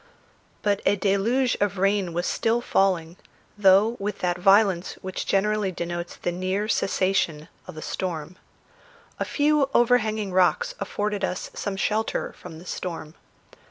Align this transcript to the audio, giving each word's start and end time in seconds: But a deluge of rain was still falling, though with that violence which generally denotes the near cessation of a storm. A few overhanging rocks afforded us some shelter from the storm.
But 0.63 0.81
a 0.83 0.95
deluge 0.95 1.55
of 1.61 1.77
rain 1.77 2.11
was 2.11 2.25
still 2.25 2.59
falling, 2.59 3.17
though 3.55 3.97
with 3.99 4.17
that 4.17 4.39
violence 4.39 4.93
which 5.03 5.27
generally 5.27 5.71
denotes 5.71 6.15
the 6.15 6.31
near 6.31 6.67
cessation 6.67 7.49
of 7.67 7.77
a 7.77 7.83
storm. 7.83 8.35
A 9.19 9.25
few 9.25 9.69
overhanging 9.75 10.33
rocks 10.33 10.73
afforded 10.79 11.23
us 11.23 11.51
some 11.53 11.77
shelter 11.77 12.33
from 12.33 12.57
the 12.57 12.65
storm. 12.65 13.13